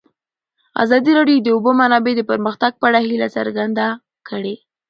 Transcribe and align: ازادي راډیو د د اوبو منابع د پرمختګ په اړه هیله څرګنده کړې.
ازادي 0.83 1.11
راډیو 1.17 1.39
د 1.43 1.43
د 1.45 1.47
اوبو 1.55 1.71
منابع 1.81 2.13
د 2.17 2.21
پرمختګ 2.31 2.71
په 2.77 2.85
اړه 2.89 2.99
هیله 3.07 3.27
څرګنده 3.37 3.85
کړې. 4.27 4.55